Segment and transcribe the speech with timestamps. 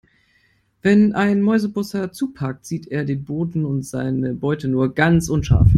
[0.81, 5.69] Wenn ein Mäusebussard zupackt, sieht er den Boden und seine Beute nur ganz unscharf.